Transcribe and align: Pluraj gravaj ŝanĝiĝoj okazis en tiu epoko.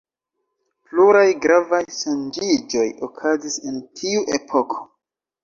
Pluraj 0.93 1.25
gravaj 1.43 1.81
ŝanĝiĝoj 1.97 2.87
okazis 3.09 3.61
en 3.73 3.79
tiu 4.01 4.27
epoko. 4.41 4.83